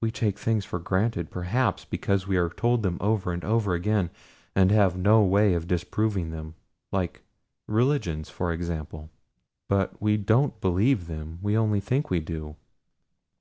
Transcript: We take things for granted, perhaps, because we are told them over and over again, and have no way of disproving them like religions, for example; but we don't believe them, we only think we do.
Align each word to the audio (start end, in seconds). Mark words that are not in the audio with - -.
We 0.00 0.12
take 0.12 0.38
things 0.38 0.64
for 0.64 0.78
granted, 0.78 1.28
perhaps, 1.28 1.84
because 1.84 2.24
we 2.28 2.36
are 2.36 2.48
told 2.50 2.84
them 2.84 2.98
over 3.00 3.32
and 3.32 3.44
over 3.44 3.74
again, 3.74 4.10
and 4.54 4.70
have 4.70 4.96
no 4.96 5.24
way 5.24 5.54
of 5.54 5.66
disproving 5.66 6.30
them 6.30 6.54
like 6.92 7.24
religions, 7.66 8.30
for 8.30 8.52
example; 8.52 9.10
but 9.68 10.00
we 10.00 10.18
don't 10.18 10.60
believe 10.60 11.08
them, 11.08 11.40
we 11.42 11.56
only 11.58 11.80
think 11.80 12.10
we 12.10 12.20
do. 12.20 12.54